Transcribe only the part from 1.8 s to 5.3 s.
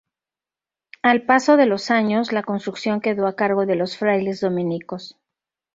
años la construcción quedó a cargo de los frailes dominicos.